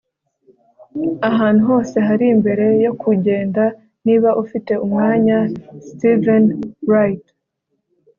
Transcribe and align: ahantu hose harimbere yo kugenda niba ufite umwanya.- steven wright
ahantu 1.29 1.61
hose 1.69 1.97
harimbere 2.07 2.65
yo 2.85 2.91
kugenda 3.01 3.63
niba 4.05 4.29
ufite 4.43 4.71
umwanya.- 4.85 5.37
steven 5.89 6.45
wright 6.87 7.25